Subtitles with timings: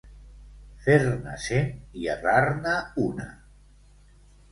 [0.85, 2.73] Fer-ne cent i errar-ne
[3.05, 3.29] una.